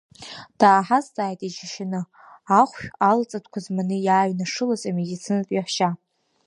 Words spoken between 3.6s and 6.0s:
зманы иааҩнашылаз амедицинатә еиҳәшьа.